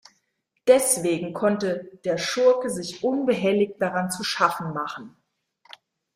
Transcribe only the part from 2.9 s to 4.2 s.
unbehelligt daran